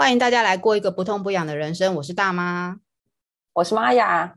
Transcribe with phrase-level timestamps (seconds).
[0.00, 1.96] 欢迎大家来过一个不痛不痒的人生。
[1.96, 2.78] 我是大妈，
[3.52, 4.36] 我是玛雅。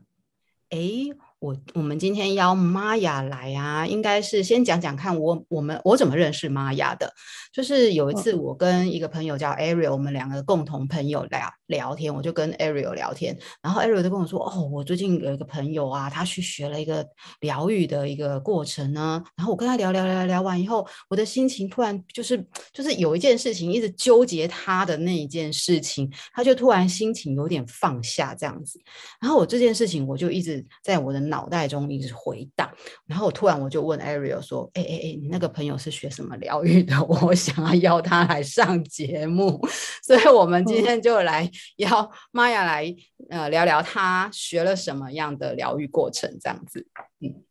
[0.70, 7.14] 诶我我们今天邀玛雅来啊，应该是先讲讲看我我们我怎么认识玛雅的。
[7.52, 17.04] 就是有一次我跟一个朋友叫 Ariel，我们两个共同朋友聊聊天，我就跟 Ariel 聊天，然后 Ariel 就跟我说：“哦，我最近有一个朋友啊，他去学了一个
[17.40, 28.78] 疗愈的一个过程呢。”然后我跟他聊聊聊聊完以后，我的心情突然就是就是有一件事情一直纠结他的那一件事情，他就突然心情有点放下这样子。
[29.18, 31.22] 然后我这件事情我就一直在我的。
[31.32, 32.68] 脑袋中一直回荡，
[33.06, 37.00] 然后我突然我就问 Ariel 说：“哎哎哎，你那个朋友是学什么疗愈的？
[37.06, 39.58] 我想要邀他来上节目，
[40.02, 42.94] 所以我们今天就来邀玛雅来
[43.30, 46.86] 呃聊聊她学了什么样的疗愈过程，这样子。”
[47.20, 47.42] 嗯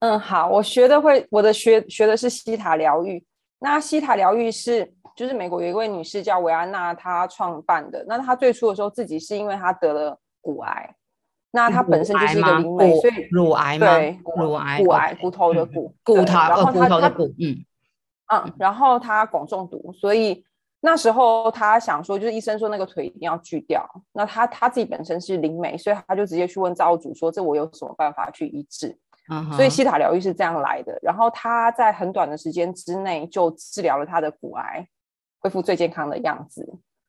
[0.00, 3.24] 嗯，好，我学的会，我的学学的是西塔疗愈。
[3.58, 8.04] 那西塔疗愈是就是美国有一位女士叫维安娜，她创办的。
[8.06, 10.94] 那她最初的时候自己是因为她得了骨癌。
[11.50, 17.64] 那她本身就是一个灵媒，所以乳癌嘛，对，乳癌，骨癌，骨头的骨，骨头，然后骨头的骨，嗯
[18.32, 20.44] 嗯，然后他汞中毒，所以
[20.80, 23.84] 那时候他想说，就是医生说那个腿一定要锯掉。
[24.12, 28.96] 那他他自己本身是灵媒，所以他就直接去问造物主说：“这我有什么办法去医治？”
[29.56, 30.98] 所以西塔疗愈是这样来的。
[31.02, 34.86] 然后他在很短的时间之内就治疗了他的骨癌，
[35.40, 36.64] 恢复最健康的样子，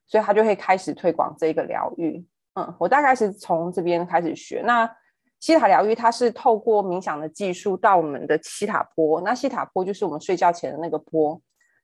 [0.07, 2.25] 所以他就会开始推广这个疗愈。
[2.55, 4.61] 嗯，我大概是从这边开始学。
[4.65, 4.89] 那
[5.39, 9.21] 西塔疗愈，它是透过冥想的技术到我们的西塔波。
[9.21, 11.39] 那西塔波就是我们睡觉前的那个波，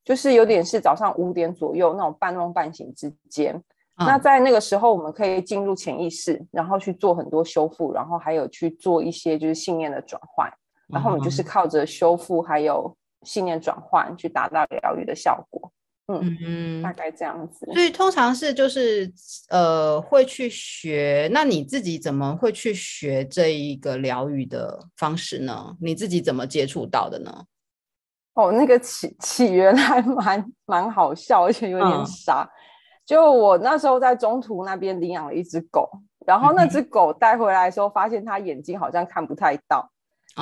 [0.06, 3.53] 就是有点是早上五点左右那种半梦半醒之间。
[3.98, 10.50] 嗯、那在那个时候，我们可以进入潜意识，然后去做很多修复，然后还有去做一些就是信念的转换。
[10.88, 15.72] 然后我们就是靠着修复还有信念转换，去达到疗愈的效果。
[16.08, 17.66] 嗯嗯，大概这样子。
[17.73, 19.11] 所以通常是就是
[19.50, 25.76] 呃会去学，那你自己怎么会去学这一个疗愈的方式呢？
[25.81, 27.45] 你自己怎么接触到的呢？
[28.35, 32.43] 哦，那个起 起源还蛮蛮好笑，而且有点傻。
[32.43, 32.51] 嗯、
[33.05, 35.89] 就我那时候在中途那边领养了一只狗，
[36.25, 39.89] 然后那只狗带回来的时候，发现它眼睛好像看不太到。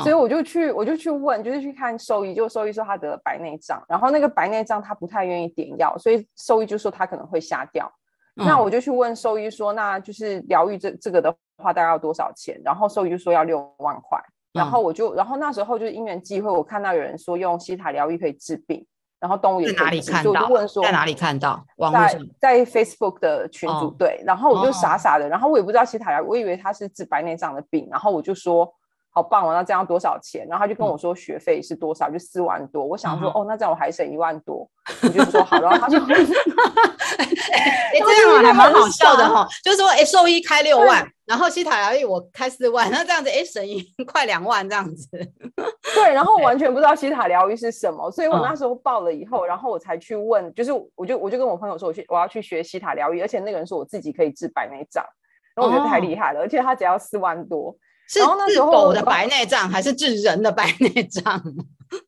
[0.01, 7.87] 所以我就去，我就去问，就是去看兽医，就兽医说它得了白内障，然后那个白内障它不太愿意点药，所以兽医就说他可能会瞎掉。
[8.37, 12.59] 嗯、那我就去问兽医说，那就是疗愈这这个的话大概要多少钱？
[12.65, 14.19] 然后兽医就说要六万块。
[14.53, 18.85] 然后我就，然后那时候就是因缘际会，我看到有人说用西塔疗愈可以治病，
[19.19, 20.11] 然后动物也可以治。
[20.11, 20.31] 在哪里看到？
[20.31, 21.65] 我就问说在哪里看到？
[21.91, 28.73] 在在 Facebook 的群组、哦、对，然后我就傻傻的，然后我也不知道西塔疗，我以为他是治白内障的病，然后我就说。
[29.15, 29.53] 好棒哦！
[29.53, 30.47] 那这样多少钱？
[30.49, 32.83] 然后他就跟我说学费是多少，嗯、就四万多。
[32.83, 34.67] 我想说，嗯、哦，那这样我还省一万多，
[35.03, 35.61] 我就说好。
[35.61, 39.47] 然后他就， 哎、欸，这样 还蛮好笑的哈、哦。
[39.63, 45.07] 就是说，哎，兽医开六万，然后西塔疗愈我开四万，那这样子，哎，省一 快两万这样子。
[45.93, 55.05] 对，然后我完全不知道西塔疗愈是什么，所以我那时候报了以后，然后我才去问，就是我就我就跟我朋友说，我去我要去学西塔疗愈，而且那个人说我自己可以治白内障，
[55.55, 57.75] 然后我觉得太厉害了，哦、而且他只要四万多。
[58.07, 61.41] 是治狗的白内障还是治人的白内障？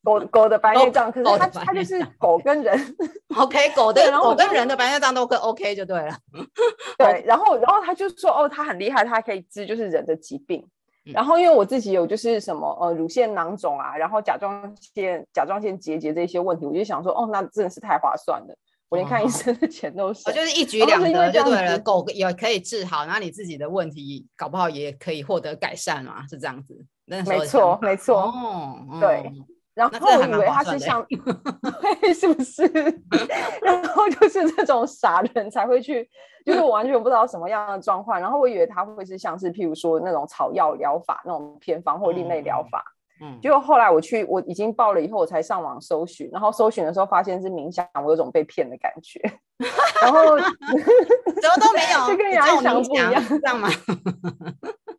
[0.03, 2.95] 狗狗的白内障，可是它它就是狗跟人。
[3.37, 6.17] OK，狗的狗跟人的白内障都跟 OK 就对了。
[6.97, 10.65] 对，然后然后他就说哦，他很厉害，他可以治就是人的疾病。
[11.13, 18.57] 然后因为我自己有就是什么呃乳腺囊肿啊，然后甲状腺甲状腺结节这些问题，我就想说哦，那真的是太划算了。
[18.95, 21.77] 我连看医生的钱都是，就是一举两得就对了。
[21.79, 26.73] 狗也可以治好，然后你自己的问题搞不好也可以获得改善嘛，是这样子。
[27.05, 28.21] 没错，没错。
[28.21, 29.31] 哦，对。
[29.75, 31.05] 然后我以为他是像，
[32.17, 32.63] 是不是？
[33.61, 36.09] 然后就是这种傻人才会去，
[36.45, 38.17] 就是我完全不知道什么样的状况。
[38.17, 42.83] 然后我以为他会是像是譬如说那种草药疗法那种偏方或另类疗法。
[43.21, 49.19] 嗯，结果后来我去，我已经报了以后，我才上网搜寻，然后搜寻的时候发现是冥想，我有种被骗的感觉，
[50.01, 53.69] 然后什么都没有，就跟原来想不一样，这样吗？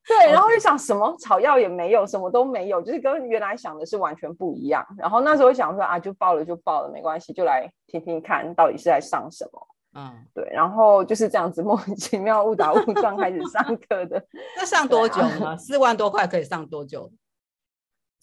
[0.09, 4.87] 对，然后就想什么草药也没有，什么都没有，就是跟原来想的是完全不一样。
[4.97, 9.67] 然后那时候想说啊，就报了就报了，没关系，就来听听看到底是在上什么。
[9.99, 14.23] 嗯，对，然后就是这样子莫名其妙误打误撞开始上课的。
[14.57, 15.57] 那上多久呢？
[15.57, 17.11] 四万多块可以上多久？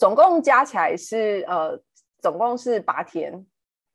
[0.04, 1.80] 总共加起来是呃，
[2.20, 3.46] 总共是八天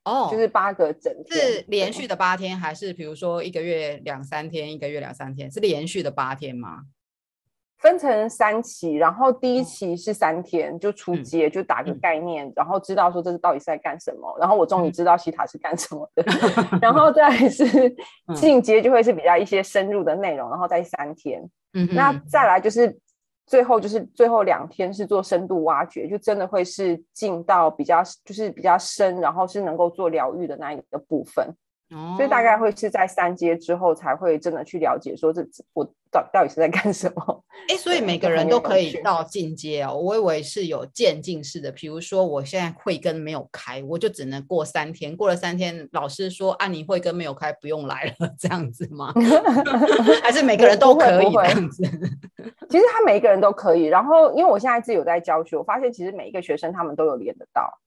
[0.07, 6.85] 哦，就是八个整天，是连续的八天，还是比如说一个月两三天，一个月两三天，是连续的八天吗？
[7.77, 14.35] 分成三期，然后第一期是三天，就初阶，就打个概念，嗯、然后知道说这是到底是在干什么。
[14.41, 16.25] 然后我终于知道西塔是干什么的。
[16.73, 17.65] 嗯、然后再来是
[18.35, 21.47] 进阶，就会是比较一些深入的内容，然后再三天。
[21.75, 22.99] 嗯，那再来就是
[23.49, 31.53] 最后就是最后两天是做深度挖掘，就真的会是进到比较就是比较深，然后是能够做疗愈的那一个部分。
[31.91, 37.45] 哦，所以大概会是在三阶之后才会真的去了解说这我到到底是在干什么。
[37.69, 39.95] 哎，所以每个人都可以到进阶哦。
[39.95, 49.13] 我以为是有渐进式的，比如说我现在慧根没有开，我就只能过三天，过了三天老师说啊，你慧根没有开，不用来了， 这样子吗？
[50.23, 51.83] 还是每个人都可以这样子？
[52.71, 53.85] 其实他每一个人都可以。
[53.85, 57.79] 然后因为我现在自己有在教学，我发现其实每一个学生他们都有连得到。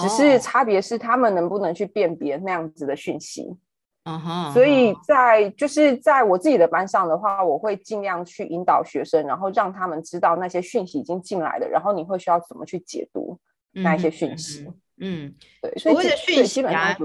[0.00, 3.56] 只是差别是他们能不能去辨别那样子的讯息，
[4.04, 4.52] 嗯哼。
[4.52, 13.38] 所以在就是在我自己的班上的话，我会尽量去引导学生，然后让他们知道那些讯息已经进来了，然后你会需要怎么去解读
[13.72, 14.66] 那一些讯息。
[15.00, 15.34] 嗯
[15.78, 16.96] 所谓的讯息啊，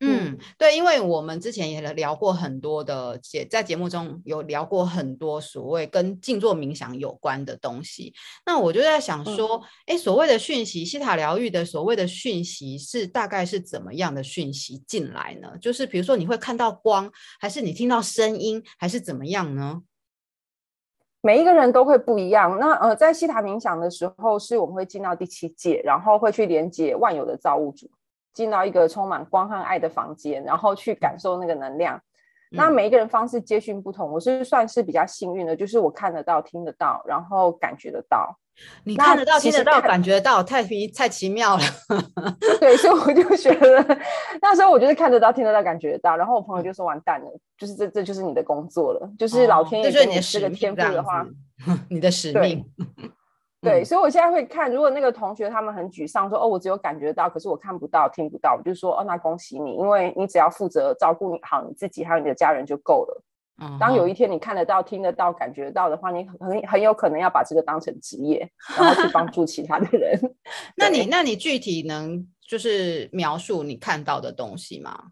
[0.00, 8.12] 嗯，对，因为我们之前也聊过很多的节，在节目中有聊过很多所谓跟静坐冥想有关的东西。
[8.46, 15.52] 那我就在想说，哎、嗯，所谓的讯息，西塔疗愈的所谓的讯息是大概是怎么样的讯息进来呢？
[15.60, 19.82] 就是比如说你会看到光，还是你听到声音，还是怎么样呢？
[21.24, 22.58] 每一个人都会不一样。
[22.58, 27.88] 那呃，在西塔冥想的时候，是我们会进到第七界，然后会去连接万有的造物主，
[28.34, 31.98] 进到一个充满光和爱的房间，然后去感受那个能量。
[32.52, 38.38] 嗯、那每一个人方式接讯不同，我是算是比较幸运的，就是我看得到、听得到，然后感觉得到。
[38.84, 41.62] 你看得到、听得到、感觉得到，太奇太奇妙了。
[42.60, 43.98] 对，所以我就 觉得
[44.40, 46.16] 那时候我就是看得到、听得到、感觉得到。
[46.16, 47.26] 然后我朋友就说：“完蛋了，
[47.58, 51.22] 就是这这就是你的工作了，就是老天爷给你这个天赋的话，
[51.66, 52.64] 哦、 你的使命。
[53.64, 63.22] 对”，所以我现在会看，如果那个同学他们很沮丧，说：“哦，我只有感觉到，可是我看不到、听不到。”我就说：“哦，那恭喜你，因为你只要负责照顾你好你自己还有你的家人就够了。”
[63.78, 70.20] 当有一天你看得到、听得到、感觉到的话，你很很有可能要把这个当成职业， 然后去帮助其他的人。
[70.76, 75.04] 那你那你具体能就是描述你看到的东西吗？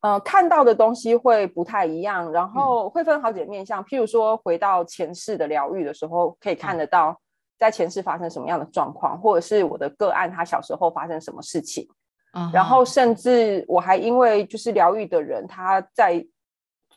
[0.00, 3.84] 呃，看到的东西会不太一样，然后会分好几个面向。
[3.84, 7.20] 譬如说，回到前世的疗愈的时候，可以看得到
[7.60, 11.86] 在前世发生什么样的状况，或者是我的个案他小时候发生什么事情。
[12.52, 16.26] 然后甚至我还因为就是疗愈的人他在。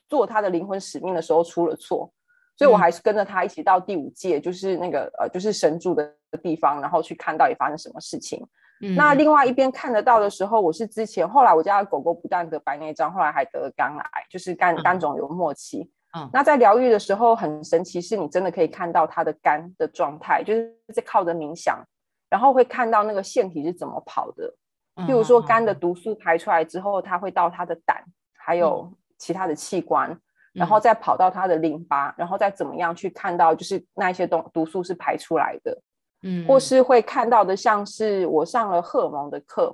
[0.10, 2.08] 做他的灵魂使命的时候出了错，
[2.56, 6.14] 所以我还是跟着他一起到第五界，嗯、就是那个呃，就是神住的
[6.44, 8.46] 地方，然后去看到底发生什么事情。
[8.82, 15.80] 嗯、那另外一边看得到的时候，我是之前后来我家的狗狗不但得白内障，后来还得肝癌，就是肝肝肿瘤末期。
[15.80, 15.90] 嗯，
[16.32, 21.84] 那在疗愈的时候很神奇，是你真的可以看到他的肝的状态，就是在靠着冥想，
[22.30, 24.54] 然后会看到那个腺体是怎么跑的。
[24.96, 28.04] 譬如说肝的毒素排出来之后，它会到它的胆，
[28.38, 28.98] 还有、嗯。
[29.20, 30.20] 其他的器官，
[30.52, 35.82] 然后再跑到他的淋巴，嗯、然后再怎么样去看到，就是那一些东毒素是排出来的，
[36.24, 39.74] 嗯，或是会看到的，像是我上了荷尔蒙的课，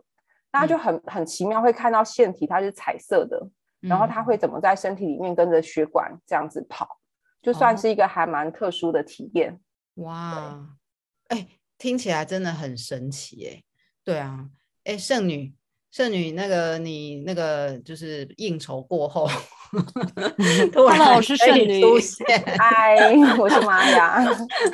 [0.51, 6.99] 大家就很很奇妙，会看到腺体它是彩色的，嗯、然后它会怎么在身体里面跟着血管这样子跑，
[7.41, 9.59] 就算是一个还蛮特殊的体验。
[9.95, 10.59] 哦、哇，
[11.27, 11.47] 哎对，
[11.77, 13.63] 听起来真的很神奇哎，
[14.03, 14.49] 对啊，
[14.83, 15.53] 哎，圣女。
[15.91, 19.27] 圣女，那个你那个就是应酬过后，
[20.71, 22.27] 突然我是圣女出现，
[22.59, 22.95] 嗨，
[23.39, 24.23] 我是玛雅，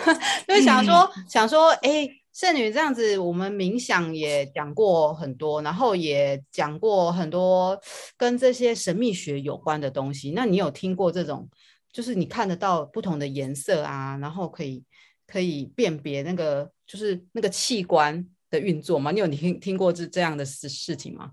[0.46, 7.82] 就想说想说，哎、欸，圣女这样子，我们冥想也讲过很多，然后也讲过很多
[8.18, 10.32] 跟这些神秘学有关的东西。
[10.32, 11.50] 那你有听过这种，
[11.94, 14.84] 就是你看得到不同的颜色啊，然后可以
[15.26, 19.12] 可以辨别那个就是那个器官的运作吗？
[19.12, 21.32] 你有听听过这这样的事事情吗？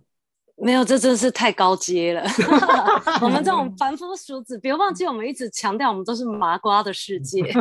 [0.62, 2.23] 没有，这真是太高阶了。
[3.21, 7.52] 我们这种凡夫俗子，别忘记我们一直强调，我们都是麻瓜的世界。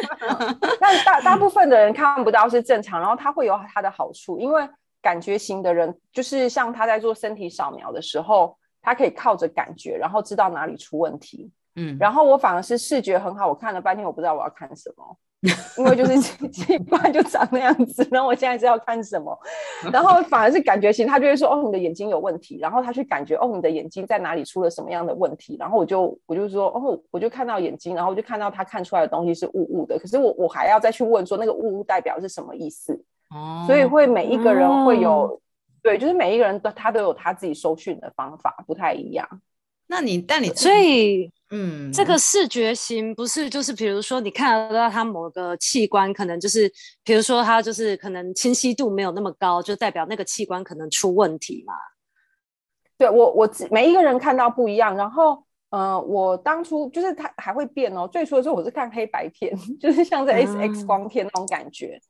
[0.78, 4.68] 但大大部分的人看不到是正常，然后他会有他的好处，因为
[5.00, 11.50] 感觉型的人，就是像他在做身体扫描的时候，他可以靠着感觉，然后知道哪里出问题。
[11.76, 15.16] 嗯，然后我反而是视觉很好，我看了半天，我不知道我要看什么。
[15.76, 16.20] 因为就是
[16.50, 19.36] 奇怪就长那样子，然后我现在是要看什么，
[19.92, 32.92] 然后反而是感觉型，他就会说哦，你的眼睛有问题，然后他去感觉哦，你的眼睛在哪里出了什么样的问题，然后我就我就说哦，我就看到眼睛，然后我就看到他看出来的东西是雾雾的，可是我我还要再去问说那个雾雾代表是什么意思，
[33.30, 35.40] 哦，所以会每一个人会有、哦、
[35.82, 39.28] 对，就是每一个人都他都有他自己收讯的方法，不太一样。
[39.88, 41.32] 那你但你所以。
[41.54, 46.66] 嗯，这个视觉型不是就是比如说你看得到它某个器官，可能就是
[47.04, 51.74] 比如说它就是可能清晰度没有那么高，就代表那个器官可能出问题嘛？
[52.96, 58.08] 对我我每一个人看到不一样，然后呃，我当初就是它还会变哦。
[58.08, 62.00] 最初的时候我是看黑白片， 就是像在 X X 光片那种感觉。
[62.00, 62.02] 嗯、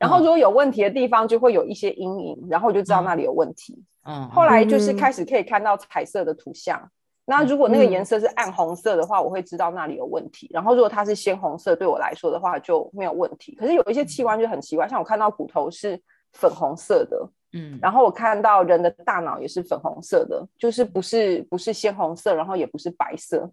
[0.00, 3.82] 然后如果有问题的地方，就会有一些阴影，然后我就知道那里有问题。
[4.04, 6.90] 嗯，后来就是开始可以看到彩色的图像。
[7.30, 10.48] 嗯、那如果那个颜色是暗红色的话，我会知道那里有问题。
[10.52, 13.54] 然后如果它是鲜红色，对我来说的话就没有问题。
[13.54, 16.00] 可是有一些器官就很奇怪，像我看到骨头是
[16.32, 17.30] 粉红色的。
[17.52, 23.50] 嗯，然后我看到人的大脑也是粉红色的，就是不是不是鲜红色，然后也不是白色，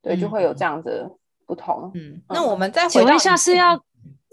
[0.00, 1.10] 对，就会有这样的
[1.44, 1.90] 不同。
[1.94, 3.78] 嗯，那我们再请问一下，是要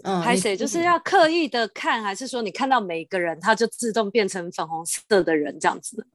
[0.04, 6.06] 嗯，还是就是要刻意的看，还是说你看到每一个人，他就自动变成粉红色的人这样子？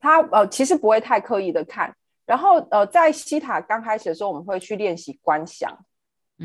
[0.00, 1.94] 他呃，其实不会太刻意的看，
[2.26, 5.76] 然后呃，在西塔刚开始的时候，我们会去练习观想。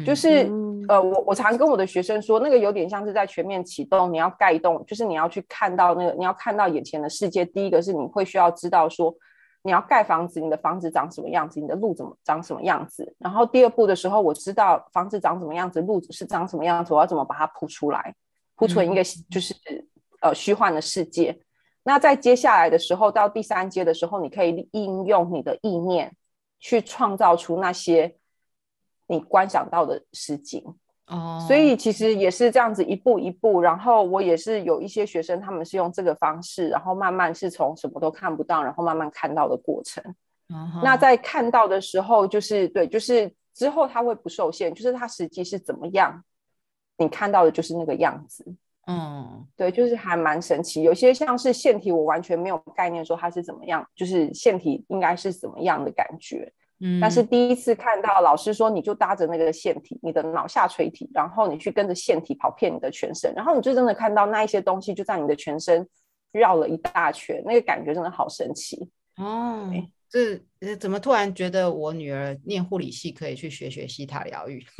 [0.04, 0.52] 就是
[0.88, 7.46] 呃，我我常跟我的学生说，那个有点像是在全面启动，你要盖一栋，就是你要去看到那个，你要看到眼前的世界。
[7.46, 9.14] 第一个是你会需要知道说，
[9.62, 13.16] 你要盖房子，你的房子长什么样子，你的路怎么长什么样子。
[13.20, 18.16] 然后第二步的时候，我知道房子长什么样子，路是长什么样子，我要怎么把它铺出来，
[18.56, 19.54] 铺成一个就是
[20.22, 21.38] 呃虚幻的世界。
[21.84, 26.16] 那在接下来的时候，到第三阶的时候，你可以应用你的意念
[26.60, 28.16] 去创造出那些。
[29.06, 30.64] 你观想到的实景
[31.08, 31.48] 哦，oh.
[31.48, 40.02] 所以其实也是这样子一步一步，然后我也是有一些学生，他们是用这个方式，然后慢慢是从什么都看不到，然后慢慢看到的过程。
[40.48, 40.82] Uh huh.
[40.84, 46.24] 那在看到的时候，就是对，就是之后他会不受限，就是他实际是怎么样，
[46.98, 48.56] 你看到的就是那个样子。
[48.88, 49.58] 嗯，uh.
[49.58, 50.84] 对，就是还蛮神奇。
[50.84, 56.52] 有些像是腺体，我完全没有概念说它是怎么样，就是腺体应该是怎么样的感觉。
[56.80, 65.88] 嗯但是第一次看到老师说，你就搭着那个腺体，你的脑下垂体，然后你去跟着腺体跑遍你的全身，然后你就真的看到那一些东西就在你的全身
[66.34, 69.72] 绕了一大圈，那个感觉真的好神奇哦！
[70.14, 74.64] 这对怎么突然觉得我女儿念护理系可以去学学西塔疗愈？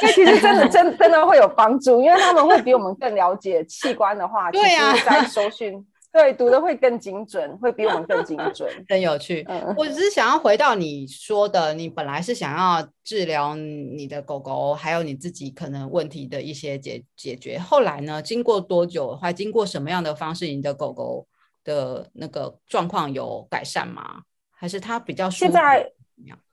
[0.00, 5.84] 这其实真的真真的会有帮助，因为他们会比我们更了解器官的话，对呀，在搜寻。
[6.12, 9.44] 对，读的会更精准，会比我们更精准， 很有趣。
[9.48, 17.58] 嗯，我只是想要回到你说的，你本来是想要治疗你的狗狗，还有你自己可能问题的一些解解决。
[17.58, 21.26] 后来呢，经过多久，还经过什么样的方式，你的狗狗
[21.64, 24.22] 的那个状况有改善吗？
[24.50, 25.90] 还是它比较现在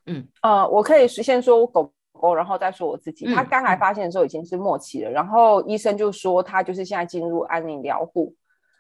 [0.06, 3.26] 嗯呃，我可以先说我狗狗，然后再说我自己。
[3.34, 8.34] 他刚来发现的时候已经是末期了，嗯、然后医生就说他就是现在进入安宁疗护。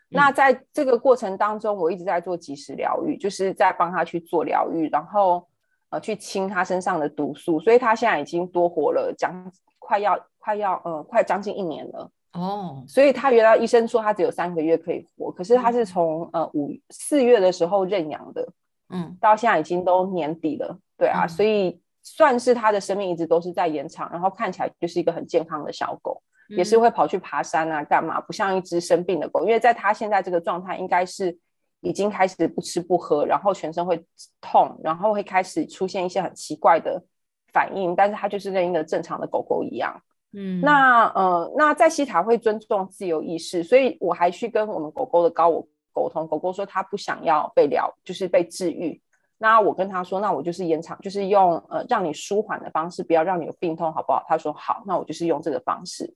[0.09, 5.45] 那在这个过程当中，我一直在做及时疗愈，就是在帮他去做疗愈，然后
[5.89, 12.83] 呃去清他身上的毒素，所以他现在已经多活了将快要快要呃快将近一年了哦。
[12.87, 18.47] 所以他原来医生说他只有三个月可以活，可是他是从呃五四月的时候认养的，
[18.89, 26.21] 嗯，到现在已经都年底了，对啊，嗯，所以算是他的生命一直都是在延长，然后看起来就是一个很健康的小狗。
[26.49, 28.21] 也是会跑去爬山啊，干嘛？
[28.21, 31.37] 不像一只生病的狗，因为在他现在这个状态，应该是
[31.81, 34.01] 已经开始不吃不喝，然后全身会
[34.39, 37.03] 痛，然后会开始出现一些很奇怪的
[37.51, 37.93] 反应。
[37.93, 40.01] 但是它就是跟一个正常的狗狗一样。
[40.39, 49.01] 嗯，那呃，那在西塔会尊重自由意识，所以我还去跟我们狗狗的高我沟通，狗狗说它不想要被疗，就是被治愈。
[49.39, 54.23] 那我跟他说，那我就是延长，就是用呃让你舒缓的方式，不要让你有病痛，好不好？
[54.27, 56.13] 他说好，那我就是用这个方式。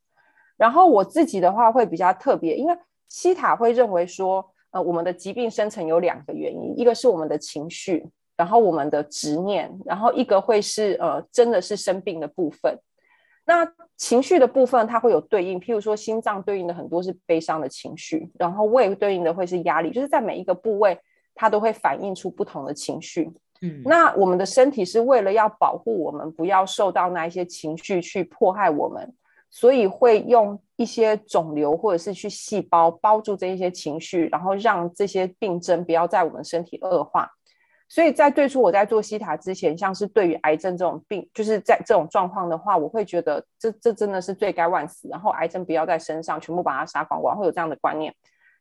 [0.56, 2.78] 然后我自己的话会比较特别，因为
[3.10, 12.78] 西塔会认为说，呃，我们的疾病生成有两个原因，一个是我们的情绪，然后我们的执念，然后一个会是呃，真的是生病的部分。
[13.46, 13.68] 那
[13.98, 20.98] 情绪的部分它会有对应，譬如说心脏对应的很多是悲伤的情绪，然后胃对应的会是压力，就是在每一个部位
[21.36, 23.32] 它都会反映出不同的情绪。
[23.62, 29.14] 嗯，那我们的身体是为了要保护我们，不要受到那一些情绪去迫害我们。
[29.54, 37.30] 所以会用一些肿瘤或者是去细胞包住这一些情绪，然后让这些病症不要在我们身体恶化。
[37.94, 48.16] 所以在最初我在做西塔之前，像是对于癌症这种病，就是在这种状况的话，我会觉得这这真的是罪该万死，然后癌症不要在身上，全部把它杀光光，会有这样的观念。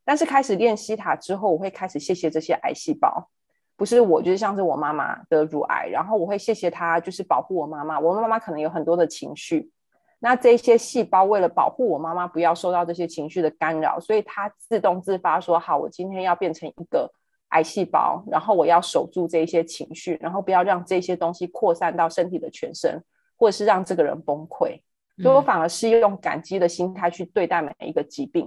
[0.04, 3.28] 但是开始练西塔之后，我会开始谢谢这些癌细胞，
[3.76, 8.00] 不是我，就是像是我妈妈得乳癌，然后我会谢谢她，就是保护我妈妈。
[8.00, 9.70] 我妈妈可能有很多的情绪。
[10.18, 17.08] 那这些细胞为了保护我妈妈不要受到这些情绪的干扰，所以它自动自发说：“好，我今天要变成一个
[17.50, 23.00] 癌细胞，然后我要守住这些情绪，然后不要让这些东西扩散到身体的全身，
[23.36, 24.80] 或者是让这个人崩溃。
[25.22, 28.46] 所以我反而是用感激的心态去对待每一个疾病。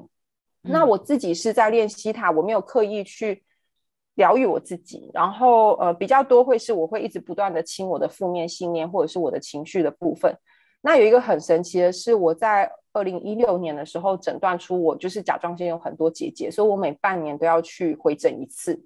[0.63, 3.43] 嗯、那我自己是在练习它，我没有刻意去
[4.15, 10.35] 疗愈我自己，然后呃比较多会是我会一直不断的清我的负面信念或者是我的情绪的部分。
[10.81, 18.83] 那有一个很神奇的是，我在二零一六年的时候诊断出我就是甲状腺有很多结节，所以我每半年都要去回诊一次。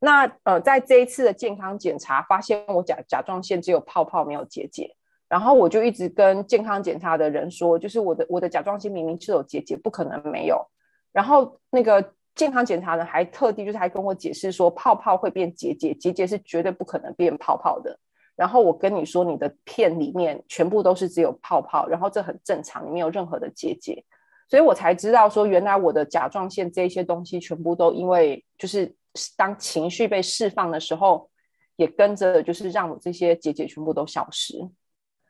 [0.00, 4.94] 那呃在这一次的健康检查，发现我甲甲状腺只有泡泡没有结节。
[5.28, 10.64] 然后我就一直跟健康检查的人说，就是我的我的甲状腺明明是有结节，不可能没有。
[11.12, 17.98] 然后那个健康检查呢，还特地就是还跟我解释说，泡泡会变结节，结节是绝对不可能变泡泡的。
[18.36, 24.04] 然后我跟你说，你的片里面全部都是只有泡泡，然后这很正常，你没有任何的结节。
[24.48, 28.94] 所以我才知道说，原来我的甲状腺这些东西全部都因为就是
[29.36, 31.30] 当情绪被释放的时候，
[31.76, 34.68] 也跟着就是让我这些结节全部都消失。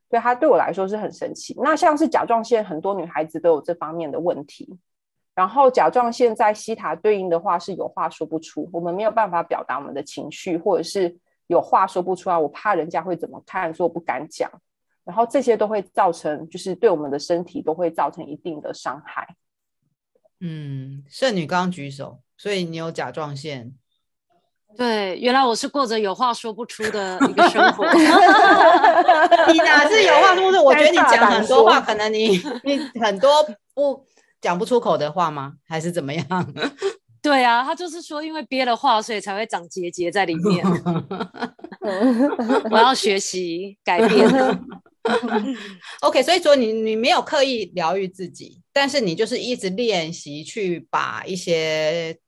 [0.08, 1.54] 对，它对我来说是很神奇。
[1.58, 4.78] 那像是甲状腺，很多女孩子都有这方面的问题。
[5.34, 14.50] 然后甲状腺在西塔对应的话是有话说不出，我们没有办法表达我们的情绪，或者是有话说不出来，我怕人家会怎么看，所以我不敢讲。
[15.04, 19.36] 然后这些都会造成，就是对我们的身体都会造成一定的伤害。
[20.40, 23.72] 嗯，圣女刚刚举手，所以你有甲状腺。
[24.76, 27.86] 对，原来我是过着有话说不出的一个生活。
[29.50, 30.62] 你哪是有话说不出？
[30.62, 33.30] 我觉得你讲很多话，可能你你很多
[33.72, 34.04] 不
[34.38, 35.54] 讲不出口的话吗？
[35.66, 36.26] 还是怎么样？
[37.22, 40.62] 对啊，他就是说，因为憋了话，所以才会长结节在里面。
[42.70, 44.28] 我要学习改变。
[46.00, 52.18] OK，所以说你你没有刻意疗愈自己，但是你就是一直练习去把一些。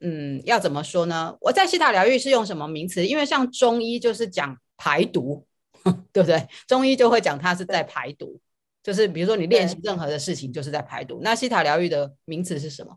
[0.00, 1.36] 嗯，要怎么说呢？
[1.40, 3.06] 我在西塔疗愈是用什么名词？
[3.06, 5.46] 因为像中医就是讲排毒，
[6.12, 6.46] 对不对？
[6.66, 8.38] 中医就会讲它是在排毒，
[8.82, 11.20] 就是比如说你练习任何的事情就是在排毒。
[11.22, 12.96] 那西塔疗愈的名词是什么？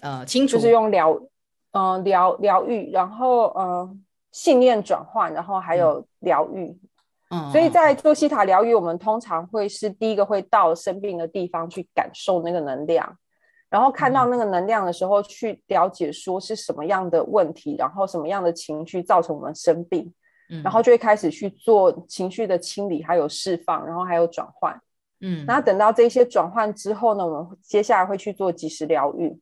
[0.00, 1.20] 呃，清楚，就是用疗，
[1.72, 3.96] 呃，疗疗愈，然后呃，
[4.32, 6.78] 信念转换，然后还有疗愈。
[7.30, 13.18] 嗯，所以在做西塔疗愈，我们通常会是第一个会到生病的地方去感受那个能量。
[13.70, 20.10] 然后看到那个能量的时候，去了解说是什么样的问题，然后什么样的情绪造成我们生病，
[20.64, 24.80] 然后就会开始去做情绪的清理，还有释放，然后还有转换，
[25.20, 29.38] 嗯，那等到这些转换之后呢，我们接下来会去做及时疗愈，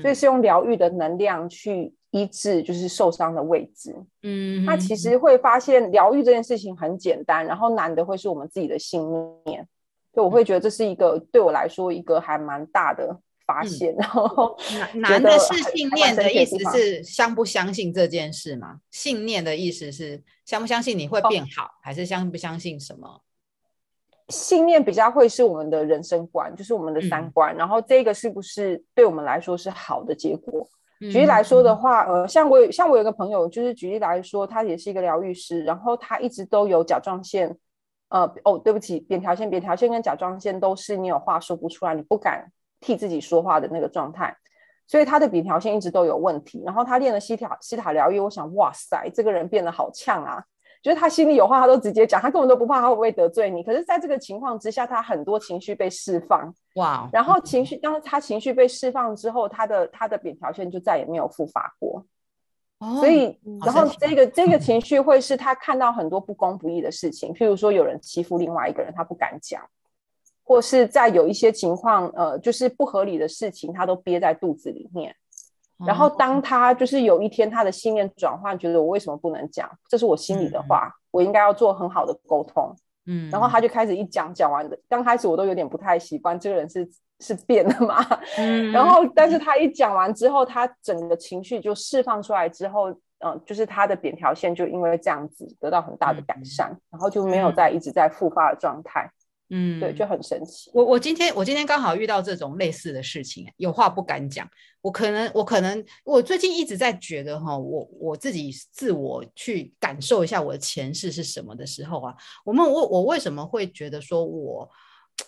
[0.00, 3.92] 所以是用疗愈的能量去医治就是受伤的位置，
[4.22, 9.02] 嗯，那其实会发现疗愈这件事情很简单，然后难的会是我们自己的信
[9.44, 9.66] 念，
[10.14, 13.18] 所以我会觉得这是一个对我来说一个还蛮大的。
[13.48, 14.54] 发现，然后
[14.96, 18.80] 难的是信念的意思是相不相信这件事吗？
[18.90, 23.22] 信念的意思是相不相信你会变好，哦、还是相不相信什么？
[24.28, 27.54] 信念比较会是我们的人生观，就是我们的三观。
[27.54, 30.68] 嗯、然后这个是不是对我们来说是好的结果？
[31.00, 37.56] 嗯、举例来说的话，呃，像我有像我有个朋友，就是举例来说，他也是一个疗愈师，然后他一直都有甲状腺，
[38.10, 42.52] 呃，哦，对不起，扁桃腺，扁桃腺跟甲状腺都是你有话说不出来，你不敢。
[42.80, 44.36] 替自己说话的那个状态，
[44.86, 46.62] 所以他的扁桃腺一直都有问题。
[46.64, 50.42] 然后他练了西塔西塔疗愈，我想，哇塞，这个人变得好呛啊！
[50.80, 53.64] 就是他心里有话，他都直接讲，他根本都不怕他会不会得罪你。
[53.64, 57.08] 可是，在这个情况之下，他很多情绪被释放，哇！
[57.12, 62.06] 然后情绪，当他情绪被释放之后，他的他的扁桃腺就再也没有复发过。
[62.78, 63.36] 哦，所以，
[63.66, 69.60] 然后这个这个情绪会是他看到很多不公不义的事情，譬如说有人欺负另外一个人，他不敢讲。
[70.48, 75.14] 或是在有一些情况，呃，就是不合理的事情，他都憋在肚子里面。
[75.86, 79.70] 然后当他就是有一天他的信念转换，觉得我为什么不能讲？
[79.90, 82.74] 这是我心里的话，嗯、我应该要做很好的沟通。
[83.04, 86.88] 嗯，然后他就开始一讲，讲完的刚开始我都有点不太习惯，这个人是
[87.20, 88.02] 是变了嘛？
[88.38, 99.10] 嗯，然后但是他一讲完之后，他整个情绪就释放出来之后，嗯、呃，就是他的扁条线就因为这样子得到很大的改善，嗯、然后就没有再一直在复发的状态。
[99.50, 100.70] 嗯，对，就很神奇。
[100.74, 104.48] 我我今天我今天刚好遇到这种类似的事情，有话不敢讲。
[104.80, 114.68] 我可能我可能我最近一直在觉得哈，我我自己自我去感受一下我的前世是什么的时候啊，我们我我为什么会觉得说我，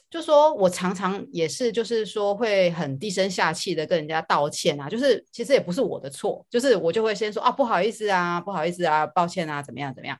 [0.08, 10.16] 就说我常常也是就是说会很低声下气的跟人家道歉啊，就是其实也不是我的错，就是我就会先说啊不好意思啊，不好意思啊，抱歉啊，怎么样怎么样。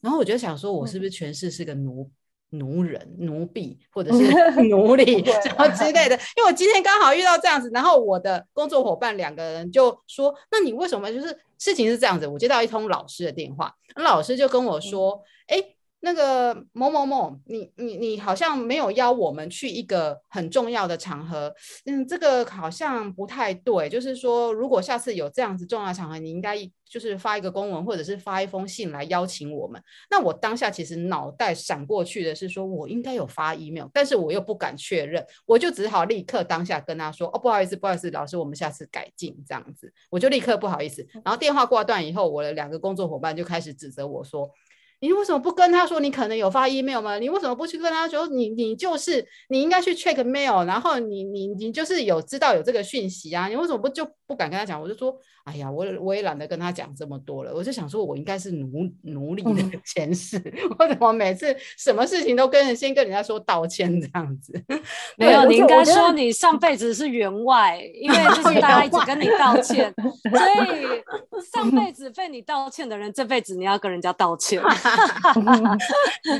[0.00, 2.10] 然后我就想说，我是不是前世是个奴？
[2.52, 4.22] 奴人、奴婢或者是
[4.68, 6.14] 奴隶什么之类的。
[6.36, 15.64] 因为我今天刚好遇到这样子，然后我的工作伙伴两个人就说：“那你为什么就是事情是这样子？”我接到一通老师的电话，老师就跟我说：“哎、嗯。”
[16.04, 21.54] 那个某某某，你你你好像没有邀我们去一个很重要的场合，
[21.86, 23.88] 嗯，这个好像不太对。
[23.88, 29.80] 就是说，如果下次有这样子重要的场合，你应该就是发一个公文或者是发一封信来邀请我们。
[30.10, 41.06] 那我当下其实脑袋闪过去的是说，我应该有发 email，但是我又不敢确认，我就只好立刻当下跟他说，哦，不好意思，不好意思，老师，我们下次改进这样子，我就立刻不好意思。
[41.24, 44.50] 然后电话挂断以后，我的两个工作伙伴就开始指责我说。
[45.02, 47.18] 你为什么不跟他说你可能有发 email 吗？
[47.18, 53.48] 你为什么不去跟他说你你就是你应该去 check mail，然后你你你就是有知道有这个讯息啊？
[53.48, 54.80] 你为什么不就不敢跟他讲？
[54.80, 55.12] 我就说，
[55.44, 57.52] 哎呀，我我也懒得跟他讲这么多了。
[57.54, 64.52] 我就想说，我应该是奴奴隶的 前世，嗯、我怎么每次什么事情都跟人先跟人家说道歉这样子？
[65.18, 69.92] 没有，你应该说你上辈子是员外，因为 就是大家一直跟你道歉，
[70.30, 71.02] 所以
[71.52, 74.62] 上辈子被你道歉的人，这辈子你要跟人家道歉。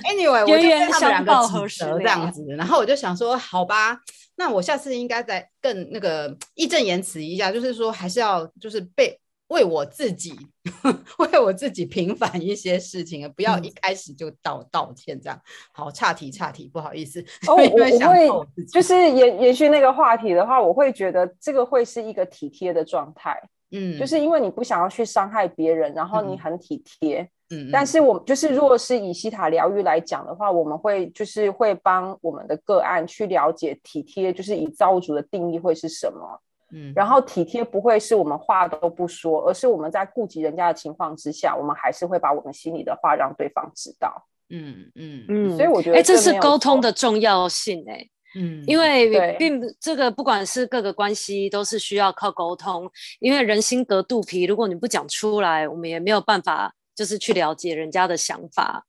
[0.05, 1.33] Anyway，我就跟他们两个
[1.69, 3.99] 指责这样子，然后我就想说，好吧，
[4.37, 9.19] 那我下次应该再更那个义正言辞一下，就是说还是要就是被
[9.49, 10.35] 为我自己
[11.19, 15.39] 为我自己平反一些事情，不要一开始就道、嗯、道歉这样。
[15.73, 17.21] 好，岔题岔题，不好意思。
[17.47, 23.39] 哦， 我我会就是延延续那个话题的话，我会觉得这个会是一个体贴的状态。
[23.71, 27.21] 嗯，就是因为你不想要去伤害别人，然后你很体贴。
[27.23, 36.41] 嗯嗯，但是我就是，如果是以西塔疗愈来讲的话，我们会就是会帮我们的个案去了解体贴，就是以造物主的定义会是什么。
[36.75, 44.27] 嗯，然后体贴不会是我们话都不说，而是我们在顾及人家的情况之下，我们还是会把我们心里的话让对方知道。
[44.49, 56.73] 嗯嗯嗯，所以我觉得，哎，这是沟通的重要性，哎，嗯，因为并这个不管是各个关系，都是需要靠沟通，因为人心隔肚皮，如果你不讲出来，我们也没有办法。
[57.03, 58.87] 就是去了解人家的想法，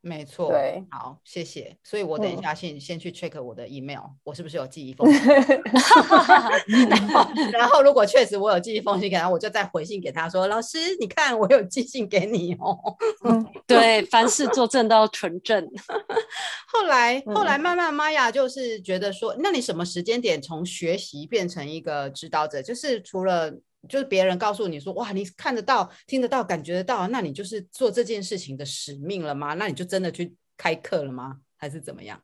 [0.00, 0.52] 没错。
[0.52, 1.76] 对，好，谢谢。
[1.82, 5.20] 所以我等一下先、嗯、先去 check 我的 email，我是不是有寄一封信？
[6.88, 12.78] 然后，然后如果确实我有寄一封信给他，我就再回信给他说：“老师，你看我有寄信给你哦。
[13.24, 15.68] 嗯 ”对，凡事作证都要纯正。
[16.72, 22.62] 后来，后来慢慢玛雅就是觉得说，那你什么时间点从学习变成一个指导者？
[22.62, 23.52] 就是除了。
[23.88, 29.54] 就是别人告诉你说，哇，你看得到、听得到、感觉得到，那你就是做这件事情的使命了吗？
[29.54, 31.38] 那你就真的去开课了吗？
[31.56, 32.20] 还是怎么样？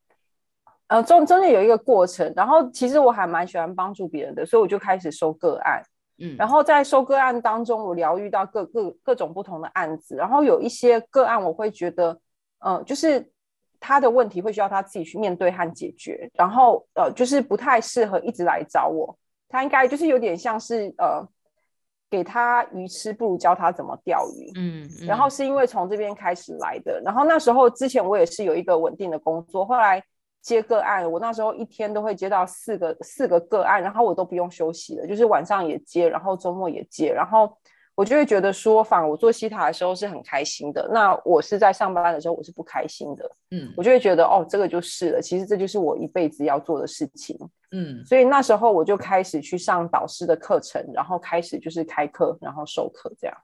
[0.86, 5.82] 呃，中中间有一个过程，然后其实我还蛮喜欢帮助别人的，所以我就开始收个案，
[6.18, 12.20] 嗯，然后在收个案当中，我疗愈到各各各种不同的案子，然后有一些个案我会觉得，
[12.60, 13.28] 呃，就是
[13.80, 19.16] 他的问题会需要他自己去面对和解决，然后呃，就是不太适合一直来找我，
[19.48, 21.26] 他应该就是有点像是呃。
[22.10, 24.52] 给他鱼吃，不如教他怎么钓鱼。
[24.56, 27.00] 嗯，嗯，然后是因为从这边开始来的。
[27.04, 30.02] 然后那时候之前我也是有一个稳定的工作，后来
[30.40, 37.56] 接个案，我那时候一天都会接到四个四个个案，然后我都不用休息了，就是晚上也接，然后周末也接，然后。
[37.94, 40.88] 我就会觉得说，反而我做西塔的时候是很开心的。
[40.92, 43.30] 那我是在上班的时候，我是不开心的。
[43.50, 45.22] 嗯，我就会觉得，哦，这个就是了。
[45.22, 47.38] 其实这就是我一辈子要做的事情。
[47.70, 53.36] 嗯，所以那时候我就开始去上导师的课程，然后开始就是开课，然后授课这样。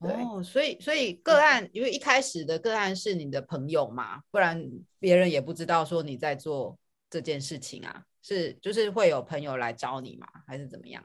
[0.00, 4.66] 对，哦，所以所以个案，因为一开始的个案是你的朋友嘛，不然
[4.98, 6.78] 别人也不知道说你在做
[7.10, 8.02] 这件事情啊。
[8.22, 10.26] 是，就是会有朋友来找你嘛？
[10.46, 11.02] 还是怎么样？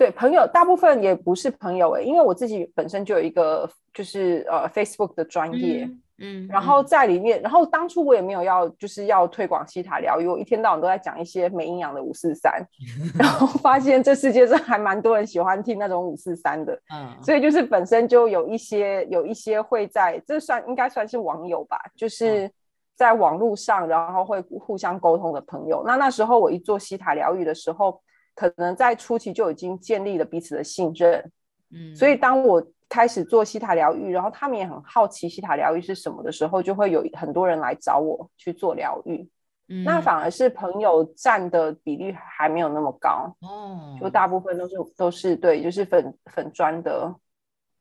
[0.00, 5.84] 对，朋友大部分也不是朋友诶，因为我自己本身就有一个就是呃 Facebook 的专业，
[6.16, 12.66] 嗯，嗯，然后在里面，然后当初我也没有要就是要推广西塔疗愈，我一天到晚都在讲一些没营养的五四三，
[13.18, 22.50] 然后发现这世界上还蛮多人喜欢听那种五四三的，嗯，所以就是本身就有一些有一些会在这算应该算是网友吧，就是
[22.96, 25.84] 在网络上然后会互相沟通的朋友。
[25.86, 28.00] 那那时候我一做西塔疗愈的时候。
[28.34, 31.30] 可能在初期就已经建立了彼此的信任，
[31.70, 39.28] 嗯，所以当我开始做西塔疗愈，然后他们也很好奇西塔疗愈是什么的时候，就会有很多人来找我去做疗愈，
[39.68, 47.14] 嗯，那反而是朋友占的比例还没有那么高哦，就大部分都是都是对，就是粉粉砖的，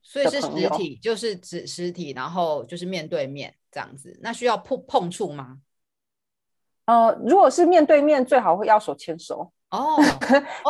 [0.02, 5.60] 所以是实体，就是指实体，然后就是面对面这样子，那需要碰碰触吗？
[6.86, 9.52] 呃，如果是面对面，最好会要手牵手。
[9.72, 9.96] 哦，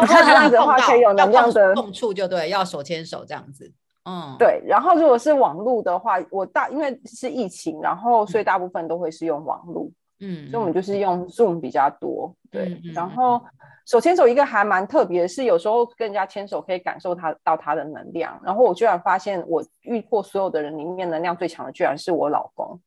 [0.02, 3.72] 你看这样子的话，可以有能量的碰触，就对，要手牵手这样子。
[4.06, 4.62] 嗯，对。
[4.66, 9.90] 然后如果是网络的话，我大因为是疫情，然后所以大部分都会是用网络。
[10.20, 12.34] 嗯，所以我们就是用 Zoom 比较多。
[12.52, 13.42] 对，然后
[13.86, 18.38] 手牵手一个还蛮特别的是，有时候跟人家牵手可以感受他到他的能量。
[18.44, 22.78] 然后我居然发现，我遇过所有的人里面能量最强的，居然是我老公。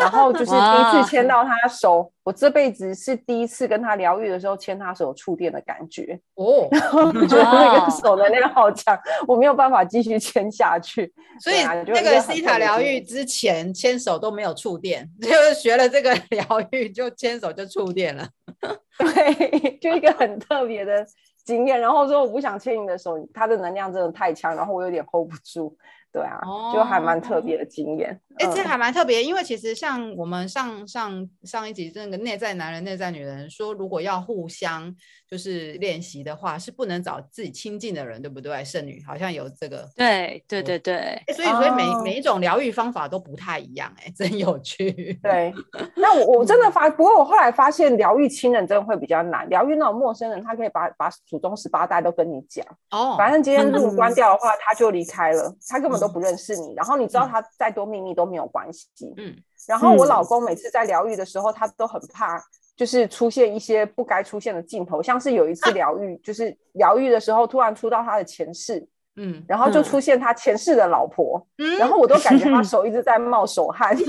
[0.00, 11.12] 然后就是第一次牵到他手，我这辈子是第一次跟他疗愈的时候牵他手触电的感觉 哦，然后觉得那个手的那个好强，我没有办法继续牵下去。
[11.40, 18.28] 所以那个西塔疗愈之前牵手都没有触电，就是学了这个 疗愈就牵手就触电了。
[18.98, 21.04] 对，就一个很特别的
[21.44, 21.80] 经验。
[21.80, 25.76] 然后说我不想牵你的手，他的能量真的太强，然后我有点 hold 不住。
[26.12, 26.40] 对啊，
[26.72, 28.18] 就还蛮特别的经验。
[28.38, 34.94] 哎、哦，这还蛮特别，因为其实像我们上上上一集那个内在男人、内在女人说，如果要互相
[35.28, 38.64] 就是练习的话，是不能找自己亲近的人，对不对？
[38.64, 39.88] 剩女好像有这个。
[39.96, 41.20] 对对对对。
[41.34, 45.18] 所以所以每、哦、每一种疗愈方法都不太一样，哎，真有趣。
[45.22, 45.52] 对。
[45.96, 49.48] 那我我真的发，不过我后来发现，疗愈亲人真的会比较难。
[49.48, 52.64] 疗愈那种陌生人，他可以把把祖宗十八代都跟你讲。
[52.92, 53.16] 哦。
[53.18, 56.74] 反正今天路关掉的话，他就离开了，他根本都不认识你。
[56.74, 58.88] 然后你知道他再多秘密都没有关系。
[59.16, 62.42] 嗯，然后我老公每次在疗愈的时候，他都很怕，
[62.76, 73.96] 就是出现一些不该出现的镜头，像是有一次疗愈，啊、就是疗愈的时候突然出到他的前世，嗯，然后就出现他前世的老婆，嗯，然后我都感觉他 手一直在冒手汗，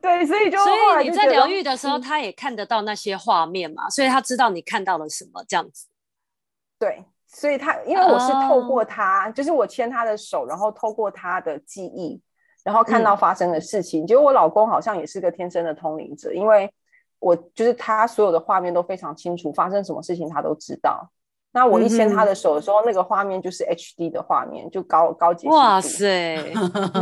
[0.00, 5.88] 对，所以就，所以你在疗愈的时候，他也看得到那些画面嘛，所以他知道你看到了什么，这样子，
[6.78, 7.04] 对。
[7.34, 9.34] 所以他，因为我是透过他，oh.
[9.34, 12.22] 就是我牵他的手，然后透过他的记忆，
[12.62, 14.04] 然后看到发生的事情。
[14.04, 16.72] 嗯、结果我老公好像也是个天生的通灵者，因为
[17.18, 21.10] 我就是他所有的画面都非常清楚，发生什么事情他都知道。
[21.54, 25.46] 那我一牵他的手的时候，嗯、那个画面就是 HD 的画面，就高高级。
[25.48, 26.52] 哇塞！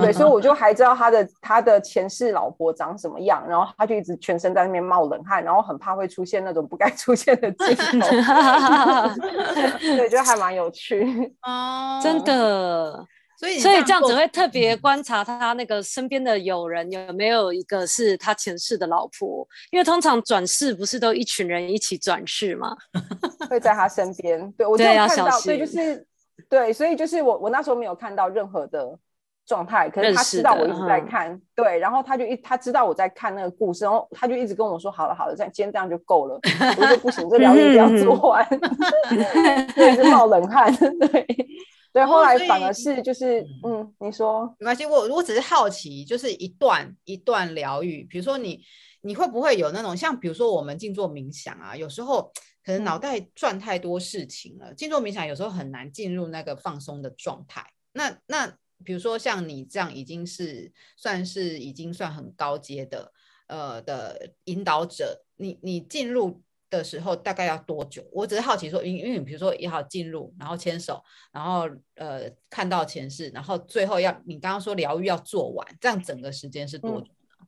[0.03, 8.07] 对，所以我就还知道他的他的前世老婆长什么样，然后他就一直全身在那边冒冷汗，然后很怕会出现那种不该出现的镜头。
[9.81, 11.03] 对，就还蛮有趣
[11.43, 13.07] 哦，真的。
[13.43, 22.77] 所以，所以这样子会特别观察他那个身边的友人有没有一个是他前世的老婆，因为通常转世不是都一群人一起转世吗？
[23.51, 24.53] 会在他身边。
[24.53, 26.07] 对，我就看到，所以就是
[26.49, 28.97] 对，所以就是我我那时候没有看到任何的
[29.45, 36.39] 状态，可是他知道我一直在看，对，然后他就一他知道我在看那个故事，然后他就一直跟我说：“好了好了，这样今天这样就够了。”
[36.79, 38.47] 我说：“不行，这 疗愈一定要做完。
[39.75, 41.27] ”对，是冒冷汗，对。
[41.93, 48.65] 对，后来反而是就是，嗯，你说没关系，我我只是好奇，就是一段一段疗愈，比如说你
[49.03, 52.33] 你会不会有那种像，比如说我们静坐冥想啊，有时候
[52.65, 57.63] 可能脑袋转太多事情了，静坐冥想有时候很难进入那个放松的状态。
[57.93, 58.47] 那那
[58.83, 63.13] 比如说像你这样已经是算是已经算很高阶的
[63.49, 66.41] 呃的引导者，你你进入。
[66.79, 68.03] 的时候大概要多久？
[68.13, 77.05] 我只是好奇说，因因为你比如说也好进入，然后牵手，然后呃看到前世，然后最后要你刚刚说疗愈要做完，这样整个时间是多久呢？
[77.41, 77.47] 嗯、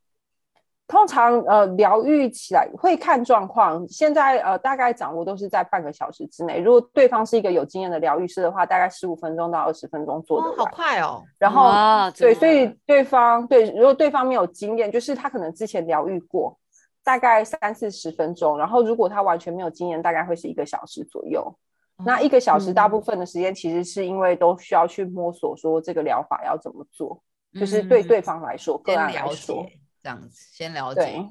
[0.87, 6.61] 通常呃疗愈起来会看状况，现在呃大概掌握都是在半个小时之内。
[6.61, 10.49] 如果对方是一个有经验的疗愈师的话，大概十五分钟到二十分钟做的。
[10.49, 11.23] 哦，好快哦。
[11.39, 16.59] 然后对，所以对方对，如果对方没有经验，就是他可能之前疗愈过。
[17.05, 21.55] 大概三四十分钟，然后如果他完全没有经验，大概会是一个小时左右。
[21.99, 29.65] 嗯、那一个小时大部分的时间，其实是因为都需要去摸索，说这个疗法要怎么做，嗯、就是对对方来说，个案来说，
[30.03, 31.23] 这样子先了解。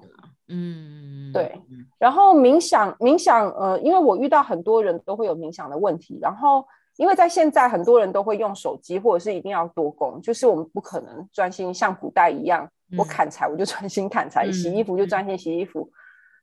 [0.47, 1.59] 嗯，对。
[1.97, 6.63] 然后冥想，冥想，呃，因为我遇到很多人都会有冥想的问题，然后
[6.97, 12.69] 因为在现在很多人都会用手机，或者是一定要多工，就是我们不可能专心像古代一样。
[12.97, 15.93] 我砍柴，我就专心砍柴；嗯、洗衣服就专心洗衣服，嗯、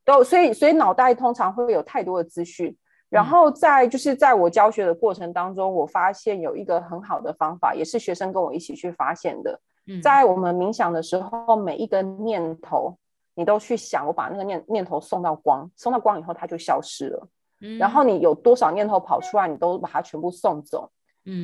[0.05, 2.77] 都所以所以脑袋通常会有太多的资讯。
[3.09, 9.61] 然后在就是在我教学的过程当中，我发现有一个很好的方法，也是学生跟我一起去发现的。
[9.89, 12.97] 嗯、在我们冥想的时候，每一个念头
[13.35, 17.29] 你都去想，我把那个念念头送到光，送到光以后它就消失了。
[17.63, 20.89] 嗯、然后你有多少念头跑出来，你都把它全部送走。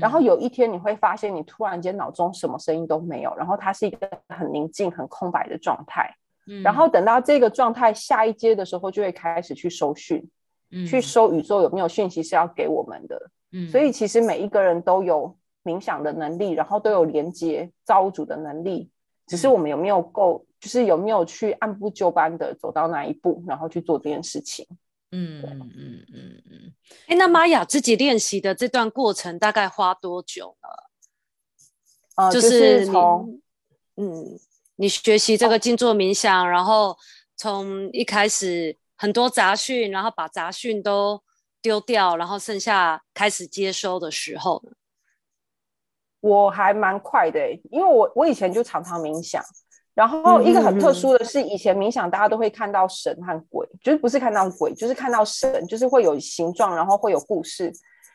[0.00, 6.10] 然后有一天你会发现，你突然间脑中什么声音都没有，然后它是一个很宁静、很空白的状态。
[6.48, 10.26] 嗯，然后等到这个状态下一阶的时候，就会开始去收讯，
[10.70, 13.30] 嗯，去收宇宙有没有讯息是要给我们的。
[13.52, 18.90] 嗯，所以其实每一个人都有冥想的能力，然后都有连接造物主的能力，
[19.26, 24.66] 只是我们有没有够，就是有没有去按部就班的走到那一步，然后去做这件事情。
[25.10, 26.74] 嗯嗯嗯嗯嗯。
[27.06, 30.68] 哎、欸，那玛雅自己练习的这段过程大概花多久呢？
[32.16, 33.40] 呃，就是从
[33.96, 34.38] 嗯，
[34.76, 36.96] 你学习这个静坐冥想，哦、然后
[37.36, 41.22] 从一开始很多杂讯，然后把杂讯都
[41.60, 44.72] 丢掉，然后剩下开始接收的时候呢？
[46.20, 47.38] 我还蛮快的，
[47.70, 49.44] 因为我我以前就常常冥想，
[49.96, 57.72] 然后一个很特殊的是，以前冥想大家都会看到神和鬼，就是不是看到鬼，就是看到神，就是会有形状，然后会有故事。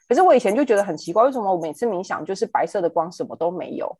[0.08, 3.98] 可是我以前就觉得很奇怪，为什么我每次冥想就是白色的光，什么都没有？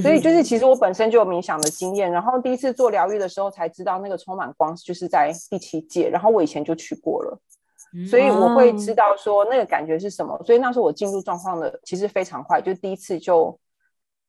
[0.00, 7.36] 所以就是其实我本身就有冥想的经验，然后第一次做疗愈的时候才知道那个充满光就是在第七界，然后我以前就去过了。
[8.08, 13.58] 所以我会知道说那个感觉是什么，所以那时候我进入状况的其实非常快，就第一次就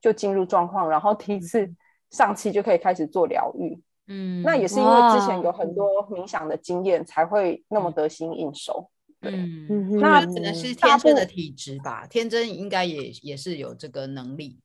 [0.02, 1.66] 就进入状况，然后第一次
[2.14, 3.78] 上气就可以开始做疗愈。
[4.06, 8.88] 嗯，那也是因为之前有很多冥想的经验，才会那么得心应手。
[9.20, 14.58] 对，嗯，那可能是天生的体质吧，天真应该也也是有这个能力。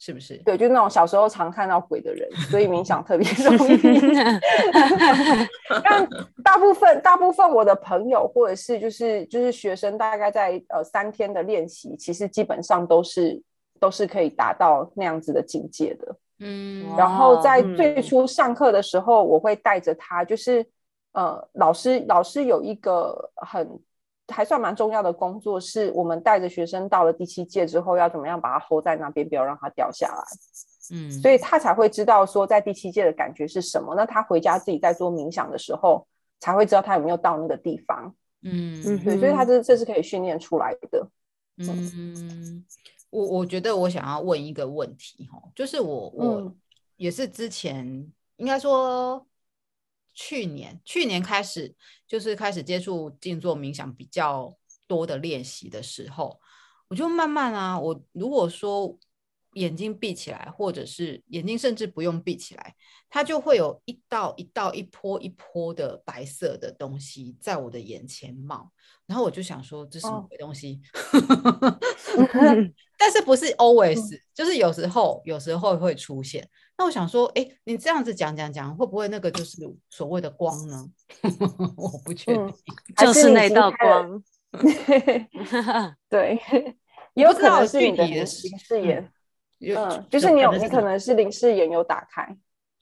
[0.00, 0.36] 是不是？
[0.44, 3.76] 对，就那种小时候常看到鬼的人，所以冥想特别 容易。
[5.82, 6.08] 但
[6.44, 13.42] 大部分大部分我的朋友或者是就是就是学生，大概在呃三天的练习，其实基本上都是
[13.80, 16.16] 都是可以达到那样子的境界的。
[16.40, 20.66] 嗯，然后在最初上课的时候，我会带着他，就是
[21.12, 23.80] 呃老师老师有一个很。
[24.30, 30.22] 还算蛮重要的工作，是我们带着学生到了第七届之后，要怎么样把它 hold 在那边，不要让它掉下来。
[30.92, 33.94] 嗯，所以他才会知道说在第七届的感觉是什么。
[33.94, 36.06] 那他回家自己在做冥想的时候，
[36.40, 38.14] 才会知道他有没有到那个地方。
[38.42, 41.08] 嗯，对，所以他这这是可以训练出来的。
[41.56, 42.62] 嗯，
[43.10, 46.56] 我我觉得我想要问一个问题哈，就是我我
[46.96, 49.24] 也是之前应该说。
[50.20, 51.72] 去年，去年开始
[52.04, 54.52] 就是开始接触静坐冥想比较
[54.88, 56.40] 多的练习的时候，
[56.88, 58.98] 我就慢慢啊，我如果说
[59.52, 62.74] 眼睛闭起来，或者是眼睛甚至不用闭起来，
[63.08, 68.70] 它就会有一道一道、一波一波的白色的东西在我的眼前冒，
[69.06, 70.80] 然后我就想说，这是什么鬼东西？
[72.16, 72.28] 哦、
[72.98, 76.48] 但是不是 always，、嗯、就是有时候有时候会出现。
[76.76, 79.58] 那我想说，哎、欸，你这样子讲讲讲，会不会那个就是
[79.90, 80.88] 所谓的光呢？
[81.76, 82.54] 我不确定、嗯，
[82.96, 84.22] 就是那道光。
[86.08, 86.40] 对，
[87.14, 89.12] 有可能是你的形视眼，
[89.60, 92.36] 嗯，就是你有，你可能是灵视眼有打开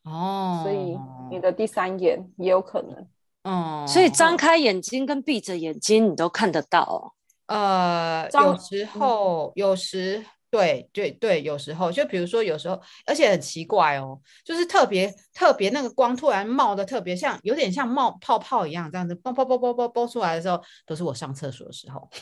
[0.04, 0.98] 哦，所以
[1.30, 3.06] 你的第三眼也有可能。
[3.44, 7.14] 嗯，所以张开眼睛跟闭着眼睛，你都看得到。
[7.46, 10.24] 呃，有时候，有时。
[10.56, 22.08] 对对对，有时候就比如说有时候，而且很奇怪哦，就是特别特别那个光突然冒的特别像，有点像冒泡泡一样，这样子啵啵啵啵啵啵出来的时候，都是我上厕所的时候。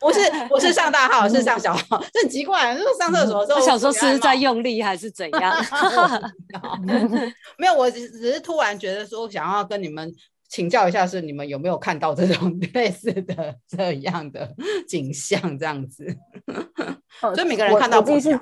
[0.00, 3.60] 不 是不是上大号，是上小号，这很奇怪，就是上厕所的时候。
[3.60, 5.54] 我想说是在用力还是怎样？
[7.58, 10.10] 没有，我只只是突然觉得说想要跟你们。
[10.52, 14.54] 请教一下，是你们有没有看到这种 类似的这样的
[14.86, 15.58] 景象？
[15.58, 16.06] 这样子，
[17.18, 18.38] 所以每个人看到不一样。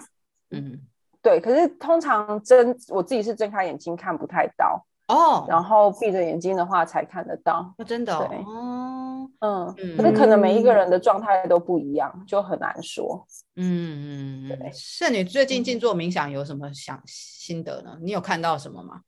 [0.51, 0.81] 嗯，
[1.23, 1.39] 对。
[1.39, 7.73] 可是通常睁我自己是睁开眼睛看不太到哦，然后闭着眼睛的话才看得到。
[7.79, 8.27] 哦、真的、哦？
[8.29, 13.25] 对哦，嗯，可是、可能每一个人的状态都不一样，就很难说。
[13.55, 14.71] 嗯嗯，对。
[14.73, 17.97] 是你最近静坐冥想有什么想心得呢？
[18.03, 19.03] 你有看到什么吗？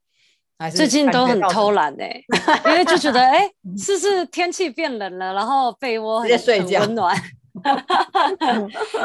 [0.74, 2.24] 最近都很偷懒哎、欸，
[2.66, 7.16] 因为就觉得 哎、欸，是不是天气变冷了，然后被窝很温暖。
[7.62, 7.70] 哎、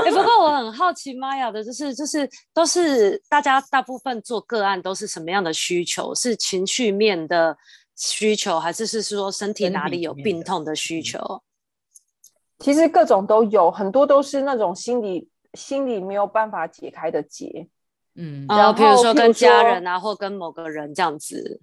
[0.05, 6.15] 欸，不过我很好奇玛雅的，就是就是都是大家大部分做个案都是什么样的需求？
[6.15, 7.57] 是情绪面的
[7.95, 11.41] 需求，还是是说身体哪里有病痛的需求？
[12.59, 17.67] 其实各种都有，很多都是那种心里心里没有办法解开的结。
[18.17, 21.61] 嗯，然后比如说跟家人啊，或跟某个人这样子，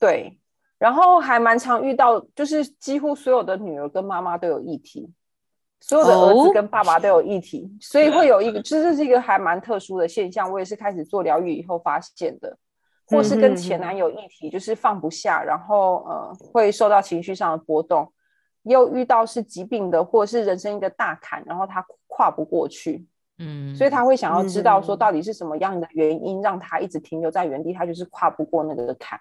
[0.00, 0.38] 对，
[0.78, 5.12] 然后还蛮常遇到，就是几乎所有的女儿跟妈妈都有议题，
[5.80, 10.50] 所有的儿子跟爸爸都有议题，哦、所以会有一个，其实这是一个还蛮特殊的现象。
[10.50, 12.56] 我也是开始做疗愈以后发现的，
[13.06, 18.10] 或是跟前男友议题，就是放不下，然后呃会受到情绪上的波动，
[18.62, 23.06] 又遇到是疾病的，或者是人生一个大坎，然后他跨不过去。
[23.38, 29.18] 嗯，所以他会想要知道说到底是什么样的原因让他一直停留在原地，他就是跨不过那个坎。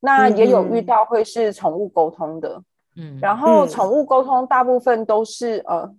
[0.00, 2.62] 那也有遇到会是宠物沟通的，
[2.96, 5.94] 嗯，然后宠物沟通大部分都是呃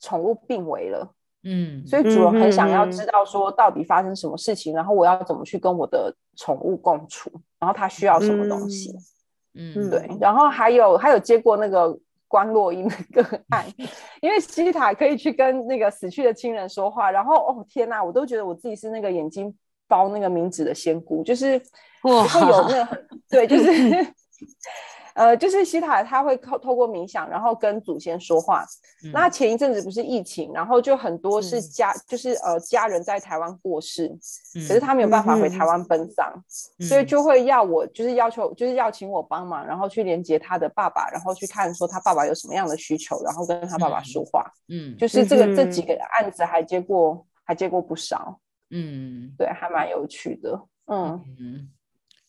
[0.00, 1.08] 宠物病危了，
[1.44, 7.30] 嗯，所以主人很想要知道说到底发生什么事情，嗯、然后我要怎么去跟我的宠物共处，
[7.60, 8.92] 然后他需要什么东西，
[9.54, 11.96] 嗯，对，然后还有还有接过那个
[12.30, 13.66] 观落阴的个案，
[14.22, 19.52] 因为西塔可以去跟那个死去的亲人说话，然后哦天哪，我都觉得我自己是那个眼睛
[19.88, 21.60] 包那个名字的仙姑，就是
[22.02, 23.70] 会有那个对，就是。
[25.20, 28.64] 呃，就是西塔他会透透过冥想，然后跟祖先说话。
[29.04, 34.08] 嗯、那前一阵子不是疫情，然后就很多是家，嗯、就是呃家人在台湾过世，
[34.54, 36.32] 嗯、可是他没有办法回台湾奔丧，
[36.78, 44.50] 嗯、所以就会要我，就是要求，就是要请我帮忙，然后去连接他的爸爸，然后去看说他爸爸有什么样的需求，然后跟他爸爸说话。
[44.70, 48.40] 嗯，就是这个、嗯、这几个案子还接过，还接过不少。
[48.70, 50.58] 嗯，对，还蛮有趣的。
[50.86, 51.22] 嗯。
[51.38, 51.70] 嗯。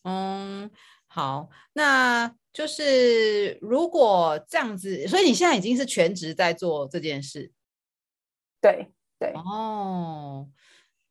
[0.03, 0.71] 嗯，
[1.11, 2.33] 好，那。
[2.53, 7.49] 就是如果这样子，所以你现在已经是全职在做这件事，
[8.59, 10.49] 对对哦，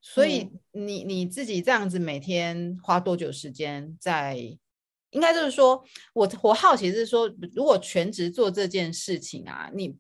[0.03, 4.37] 所以你你自己这样子每天花多久时间在？
[5.13, 5.83] 应该就是说，
[6.13, 9.97] 我我好奇是说，如果全职做这件事情啊，你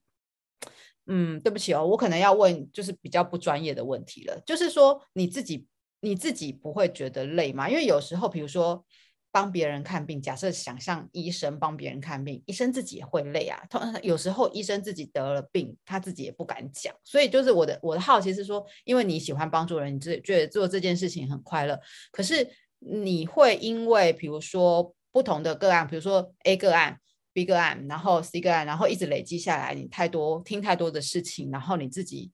[1.07, 5.66] 嗯，对不起哦，我可能要问就是比较不专业的问题了，就是说你自己
[6.01, 7.70] 你自己不会觉得累吗？
[7.70, 8.84] 因为有时候，比如说。
[9.33, 13.62] 帮别人看病，假设想象医生帮别人看病，医生自己也会累啊。
[13.70, 16.95] 他有时候医生自己得了病，他自己也不敢讲。
[17.05, 21.78] 所以就是我的我的好奇是说，因为你喜欢帮助人，你自觉得做这件事情很快乐。
[22.11, 26.99] 可是你会因为比如说不同的个案，比如说 A 个案、
[27.33, 32.33] B 个案，然后 C 个案，然后一直累积下来，你太多听太多的事情，然后你自己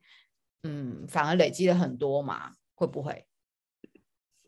[0.62, 2.52] 嗯反而累积了很多嘛？
[2.74, 3.26] 会不会？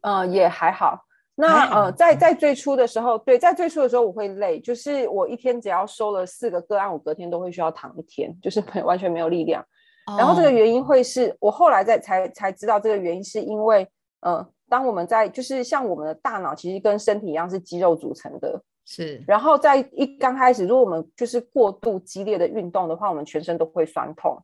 [0.00, 1.07] 嗯、也还好。
[1.40, 9.64] 那呃，在在最初的时候，对，在最初的时候我会累，就是我一天只要收了四个个案，我隔天都会需要躺一天，就是完全没有力量。
[10.18, 13.86] 然后这个原因会是我后来在才才知道，这个原因是因为，
[14.22, 19.22] 呃，当我们在就是像我们的大脑其实跟身体一样是肌肉组成的，是。
[19.24, 24.36] 然后在一刚开始，如果我们就是过度激烈的运动的话，我们全身都会酸痛。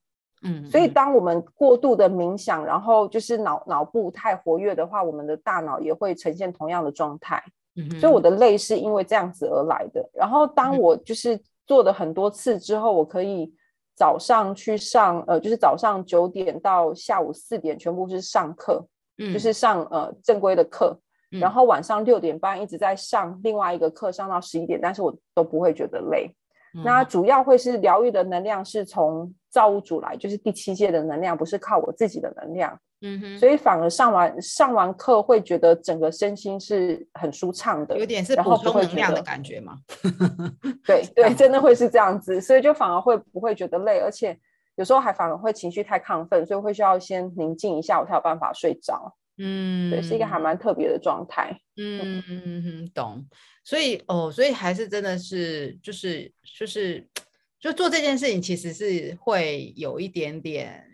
[0.44, 7.42] 嗯，所以当我们过度的冥想，然后就是脑脑部太活跃的话，我们的大脑也会呈现同样的状态。
[7.76, 10.08] 嗯，所以我的累是因为这样子而来的。
[10.12, 13.52] 然后当我就是做了很多次之后，我可以
[13.96, 18.86] 早上去上，呃，就是早上九点到下午四点全部是上课，
[19.18, 20.96] 嗯，就是上呃正规的课，
[21.30, 26.30] 然后晚上六点半一直在上另外一个课，上到十一点，但是我都不会觉得累。
[26.82, 32.76] 那主要会是疗愈的能量是从造物主来，就是第七界的能量，不是靠我自己的能量。
[33.06, 39.78] 嗯哼，所以反而上完上完课会觉得整个身心是很舒畅的，有点是补充能量的感觉吗？
[40.86, 44.36] 对对，真的会是这样子，所以就反而会不会觉得累，而且
[44.76, 49.14] 有时候还反而会情绪太亢奋，所以会需要先宁静一下，我才有办法睡着。
[49.38, 51.60] 嗯，对，是一个还蛮特别的状态。
[51.76, 53.26] 嗯嗯嗯，懂。
[53.64, 57.08] 所以哦，所以还是真的是，就是就是，
[57.58, 60.86] 就做这件事情，其实是会有一点点，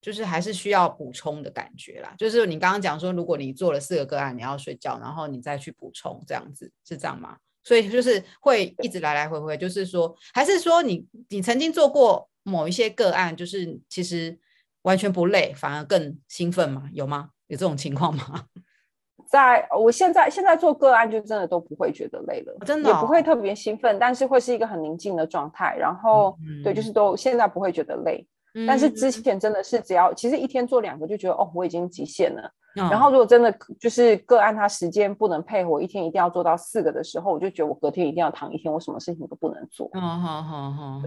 [0.00, 2.14] 就是还是需要补充的感觉啦。
[2.18, 7.36] 就是你刚刚讲说，如果你做了四个个案，你要睡觉，然后你再去补充，这样子是这样吗？
[7.62, 14.38] 所以就是会一直来来回回，就是说，还是说你你曾经做过某一些个案，就是其实
[14.82, 16.88] 完全不累，反而更兴奋吗？
[16.92, 17.30] 有吗？
[17.48, 18.44] 有这种情况吗？
[19.28, 25.76] 在我现在现在做个案，就真的都不会觉得累了，真的、哦、也不会特别兴奋，但是会是一个很宁静的状态。
[25.76, 28.24] 然后，嗯、对，就是都现在不会觉得累，
[28.54, 32.48] 嗯、但是之前真的是只要其实一天做两个就觉得哦，我已经极限了。
[32.76, 39.90] 嗯、然后如果真的就是个案，他时间不能配合，我一天一定要做到四个的时候，我就觉得我隔天一定要躺一天，我什么事情都不能做。
[39.94, 41.00] 好好好好好。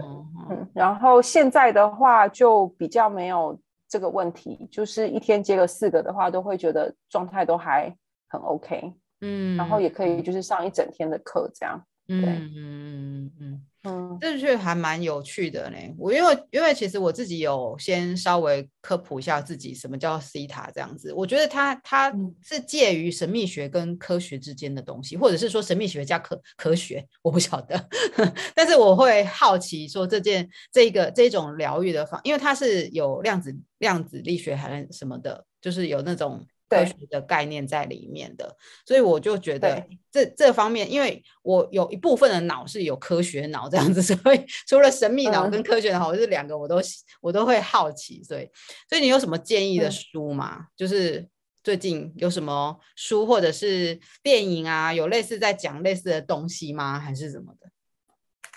[0.50, 3.58] 嗯，然后现在的话就比较没有。
[3.90, 7.94] 这个问题就是一天接个四个的话，都会觉得状态都还
[8.28, 15.76] 很 OK，嗯，然后也可以就是上一整天的课这样，对，嗯嗯嗯嗯，这却还蛮有趣的呢。
[15.96, 27.88] 我因为因为其实我自己有先稍微科普一下自己什么叫西塔这样子，我觉得它它是介于神秘学跟科学之间的东西，或者是说神秘学加科科学，我不晓得，
[28.54, 33.56] 但是我会好奇说这件这个这种疗愈的方，因为它是有量子。
[33.80, 38.56] 量子力学还是什么的，就是有那种科学的概念在里面的，
[38.86, 46.80] 所以我就觉得这这方面，因为我有一部分的脑是有科学脑这样子， 所以除了神秘脑跟科学脑，这两、嗯、个我都
[47.20, 48.48] 我都会好奇，所以
[48.88, 50.58] 所以你有什么建议的书吗？
[50.60, 51.28] 嗯、就是
[51.64, 57.00] 最近有什么书或者是电影啊，有类似在讲类似的东西吗？
[57.00, 57.68] 还是什么的？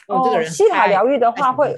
[0.07, 1.76] 哦，西塔疗愈的话会，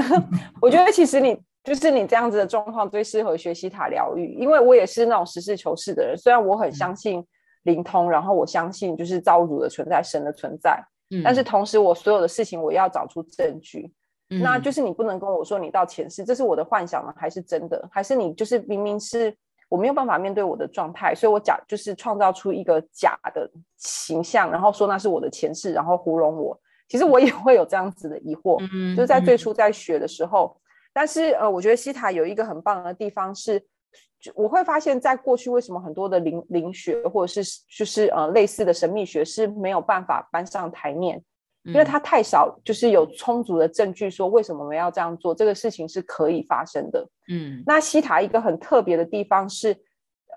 [0.62, 1.36] 我觉得其实你。
[1.66, 6.16] 就是你这样子的状况最适合学习塔疗愈，因为我也是那种实事求是的人。
[6.16, 7.26] 虽然我很相信
[7.64, 13.92] 灵通，嗯、然后我相信就是造物主的存在、神的存在，嗯、但是同时我所有的事情我要找出证据。
[14.30, 17.88] 嗯、那就是你不能跟我说你到前世，这是我的幻想吗，还是真的？
[17.90, 19.36] 还是你就是明明是
[19.68, 26.56] 我没有办法面对我的状态，所以我假就是创造出一个假的形象，然后说那是我的前世，然后糊弄我。
[26.88, 30.56] 其实我也会有这样子的疑惑，嗯、就是在最初在学的时候。
[30.96, 33.62] 嗯但是呃，我觉得西塔有一个很棒的地方是，
[34.34, 41.22] 我会发现，在过去为什么很多的灵灵学或者是就是呃类似的神秘学是没有办法搬上台面，
[41.64, 47.06] 因为它太少，就是有充足的证据说为什么我们要这样做，这个事情是可以发生的。
[47.28, 49.76] 嗯，那西塔一个很特别的地方是，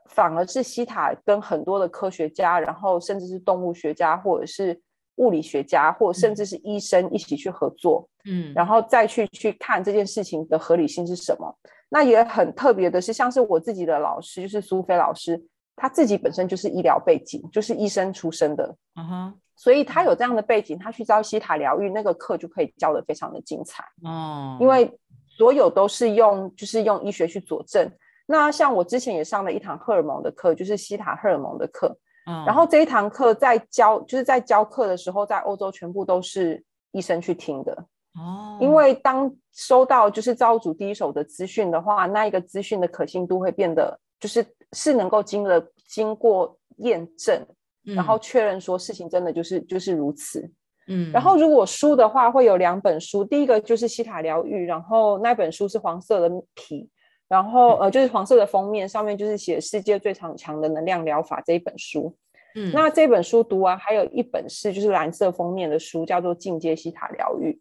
[0.09, 4.81] 反而是西塔跟很多的科学家，然后甚至是动物学家或者是。
[5.19, 11.53] 物理学家或甚至是医生一起去合作，嗯，然后再去去看这件事情的合理性是什么。
[11.89, 15.41] 那也很特别的是，像是我自己的老师，就是苏菲老师，
[15.75, 24.97] 他自己本身就是医疗背景，就是医生出身的，嗯哼，所以他有这样的背景，他去教西塔疗愈那个课就可以教得非常的精彩，哦，因为
[25.27, 27.89] 所有都是用就是用医学去佐证。
[28.25, 31.97] 那像我之前也上了一堂荷尔蒙的课，就是西塔荷尔蒙的课。
[32.45, 37.73] 然后这一堂课在教，就是在教课的时候，在欧洲全部都是医生去听的
[38.15, 38.57] 哦。
[38.61, 47.45] 因为当收到就是造物主第一手的资讯的话，那一个资讯的可信度会变得就是是能够经了经过验证，
[47.83, 50.49] 然后确认说事情真的就是就是如此。
[50.87, 51.11] 嗯。
[51.11, 56.89] 然后如果书的话，会有两本书，第一个就是西塔疗愈，然后那本书是黄色的皮。
[57.29, 62.17] 然后呃，就是黄色的封面，上面就是写《世界最强强的能量疗法》这一本书。
[62.55, 67.51] 嗯，那这本书读完，还有一本是就是蓝色封面的书，叫做《进阶西塔疗愈》。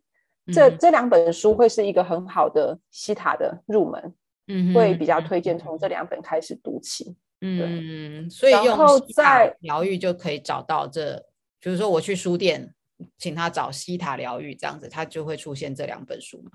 [0.55, 4.15] 这这两本书会是一个很好的西塔的入门，
[4.47, 7.15] 嗯，会比较推荐从这两本开始读起。
[7.43, 11.23] 嗯，所以用西塔疗愈就可以找到这，
[11.61, 12.75] 比如说我去书店
[13.19, 16.53] 请他找西塔疗愈这样子，他就会出现这两本书嘛。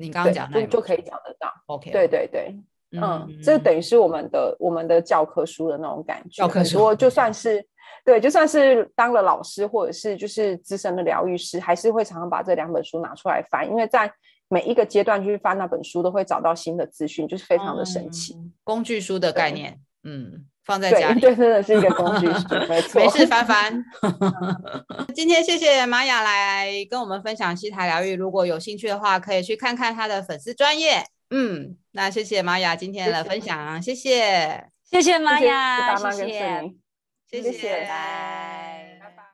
[0.00, 2.56] 你刚刚讲那就就可以找得到，OK，对对对，
[2.92, 6.42] 嗯，嗯，这等于是我们的我们的教科书的那种感觉。
[6.42, 7.62] 教科书，就算是
[8.02, 14.10] 对，就算是当了老师或者是就是资深的疗愈师，还是会常常把这两本书拿出来翻，因为在
[14.48, 18.34] 每一个阶段去翻那本书，都会找到新的资讯，就是非常的神奇。
[18.34, 20.46] 嗯，工具书的概念，嗯。
[20.64, 23.00] 放在家里，对，真的是一个工具书， 没错。
[23.00, 23.84] 没事凡凡。
[25.14, 31.04] 今天谢谢玛雅来跟我们分享西塔疗愈，如果有兴趣的话，可以去看看她的粉丝专业。
[31.30, 36.72] 嗯，那谢谢玛雅今天的分享，谢谢，谢谢玛雅，谢谢，
[37.30, 38.89] 谢谢，谢谢，拜拜。